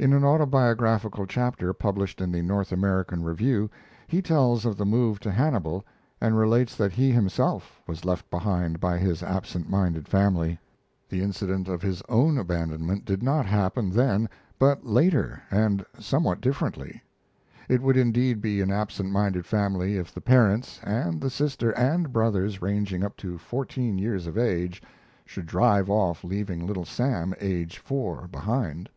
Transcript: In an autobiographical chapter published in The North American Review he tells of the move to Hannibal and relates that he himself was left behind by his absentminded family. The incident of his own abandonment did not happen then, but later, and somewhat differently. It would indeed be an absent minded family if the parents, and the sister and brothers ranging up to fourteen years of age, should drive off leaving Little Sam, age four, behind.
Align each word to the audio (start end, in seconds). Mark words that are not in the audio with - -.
In 0.00 0.12
an 0.12 0.24
autobiographical 0.24 1.26
chapter 1.26 1.72
published 1.72 2.20
in 2.20 2.32
The 2.32 2.42
North 2.42 2.72
American 2.72 3.22
Review 3.22 3.70
he 4.08 4.20
tells 4.20 4.64
of 4.66 4.76
the 4.76 4.84
move 4.84 5.20
to 5.20 5.30
Hannibal 5.30 5.84
and 6.20 6.36
relates 6.36 6.74
that 6.74 6.90
he 6.90 7.12
himself 7.12 7.80
was 7.86 8.04
left 8.04 8.28
behind 8.30 8.80
by 8.80 8.98
his 8.98 9.22
absentminded 9.22 10.08
family. 10.08 10.58
The 11.08 11.22
incident 11.22 11.68
of 11.68 11.82
his 11.82 12.02
own 12.08 12.36
abandonment 12.36 13.04
did 13.04 13.22
not 13.22 13.46
happen 13.46 13.90
then, 13.90 14.28
but 14.58 14.84
later, 14.84 15.40
and 15.52 15.86
somewhat 16.00 16.40
differently. 16.40 17.00
It 17.68 17.80
would 17.80 17.96
indeed 17.96 18.40
be 18.40 18.60
an 18.60 18.72
absent 18.72 19.12
minded 19.12 19.46
family 19.46 19.98
if 19.98 20.12
the 20.12 20.20
parents, 20.20 20.80
and 20.82 21.20
the 21.20 21.30
sister 21.30 21.70
and 21.78 22.12
brothers 22.12 22.60
ranging 22.60 23.04
up 23.04 23.16
to 23.18 23.38
fourteen 23.38 23.98
years 23.98 24.26
of 24.26 24.36
age, 24.36 24.82
should 25.24 25.46
drive 25.46 25.88
off 25.88 26.24
leaving 26.24 26.66
Little 26.66 26.84
Sam, 26.84 27.34
age 27.40 27.78
four, 27.78 28.26
behind. 28.26 28.88